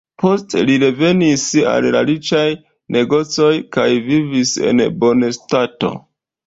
[0.21, 1.43] Poste li revenis
[1.73, 2.47] al la riĉaj
[2.99, 5.99] negocoj kaj vivis en bonstato.